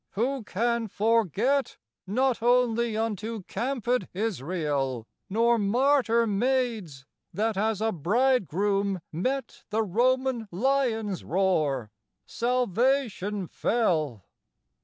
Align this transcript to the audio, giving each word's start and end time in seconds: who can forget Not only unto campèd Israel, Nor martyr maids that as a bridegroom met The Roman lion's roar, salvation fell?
who 0.13 0.41
can 0.43 0.87
forget 0.87 1.77
Not 2.07 2.41
only 2.41 2.97
unto 2.97 3.43
campèd 3.43 4.07
Israel, 4.15 5.05
Nor 5.29 5.59
martyr 5.59 6.25
maids 6.25 7.05
that 7.31 7.55
as 7.55 7.81
a 7.81 7.91
bridegroom 7.91 9.01
met 9.11 9.63
The 9.69 9.83
Roman 9.83 10.47
lion's 10.51 11.23
roar, 11.23 11.91
salvation 12.25 13.45
fell? 13.47 14.25